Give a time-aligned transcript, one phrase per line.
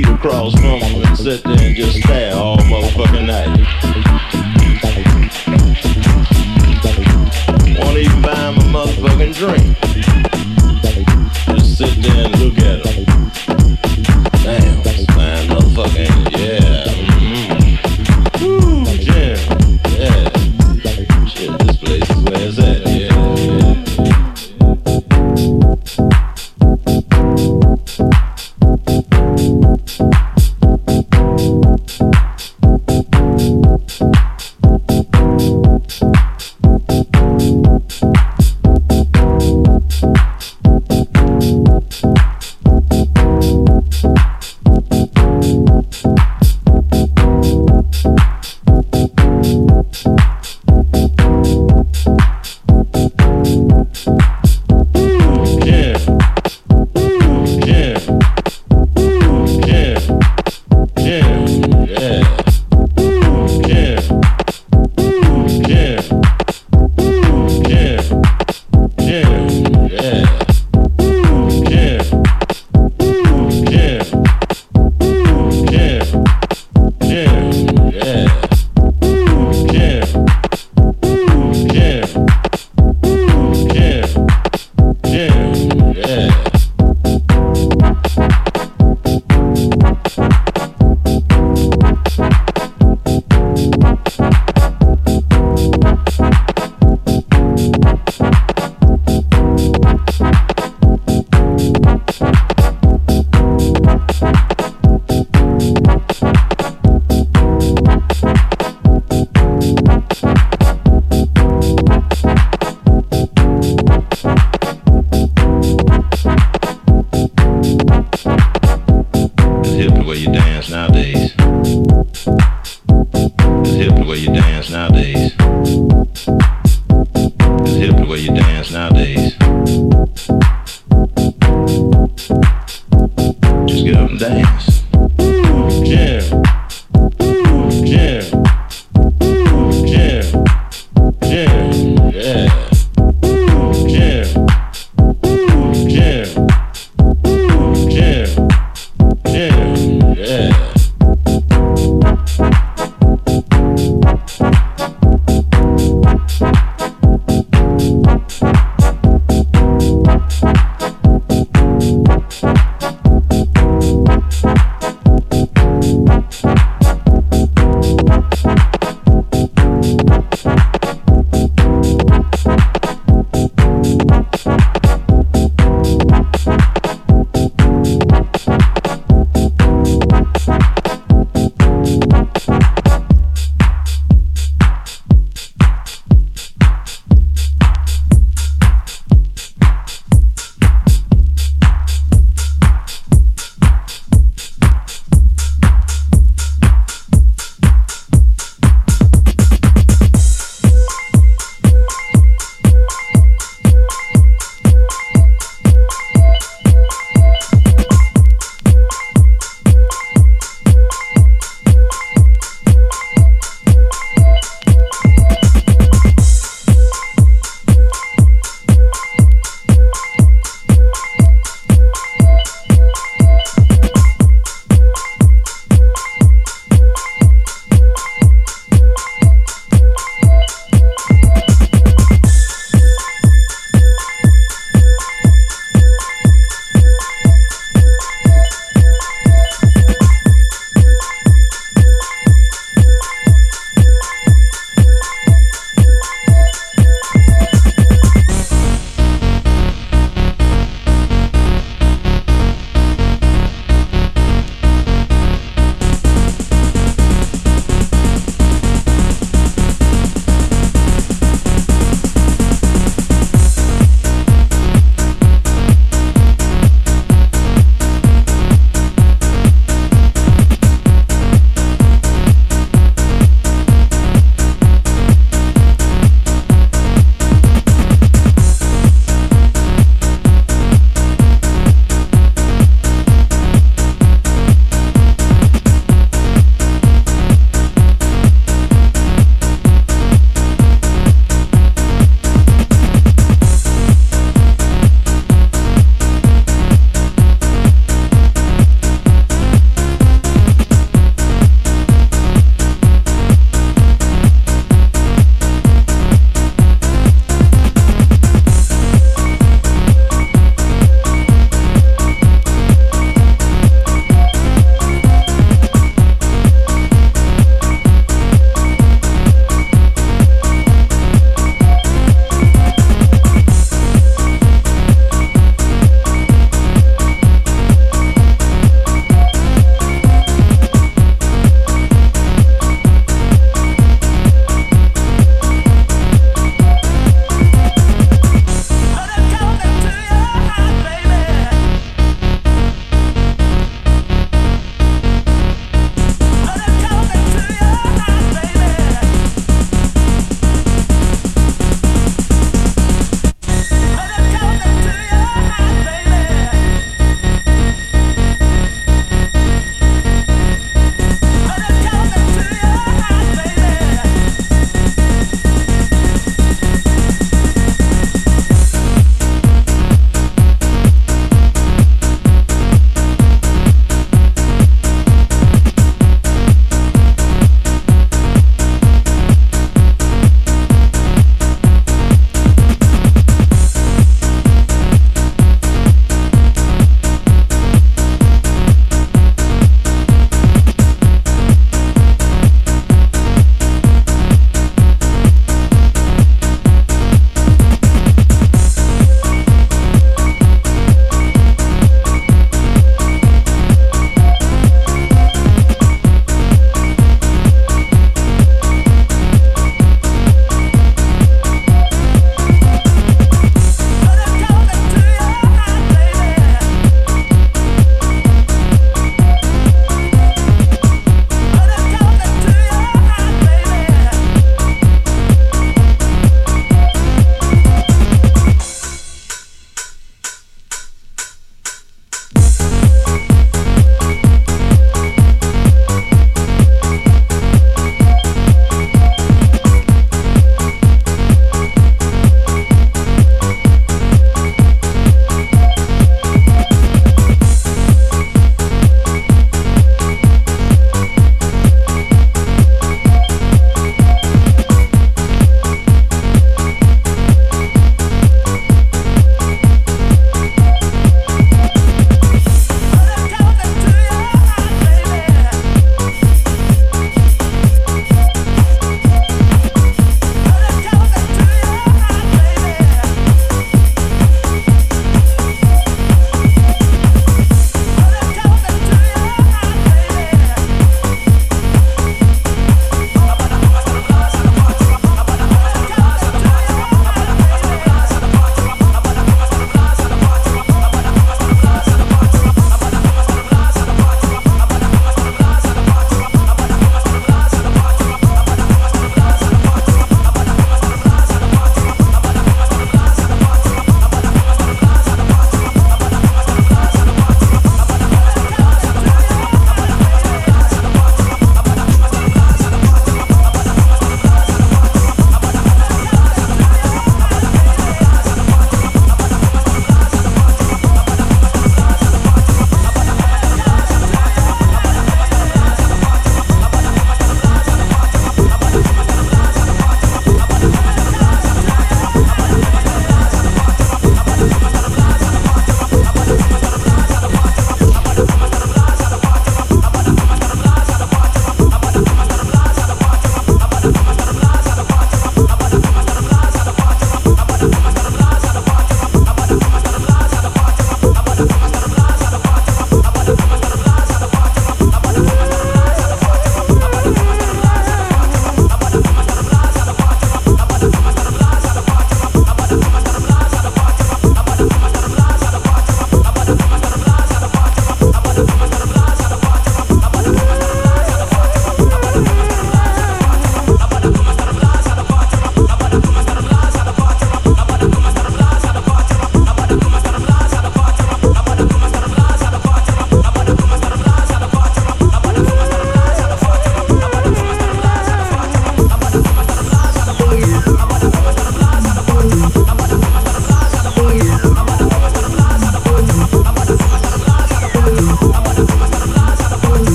[0.00, 3.48] meet across room and sit there and just stare all motherfucking night.
[7.78, 9.78] Won't even buy him a motherfucking drink.
[11.56, 13.04] Just sit there and look at them.
[14.42, 16.59] Damn, man, motherfucking, yeah.